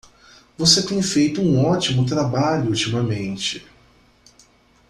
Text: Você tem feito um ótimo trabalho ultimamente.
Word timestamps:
Você 0.57 0.81
tem 0.83 0.99
feito 1.03 1.41
um 1.43 1.63
ótimo 1.63 2.07
trabalho 2.07 2.69
ultimamente. 2.69 3.63